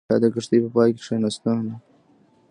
[0.09, 1.73] دا د کښتۍ په پای کې کښېناستله.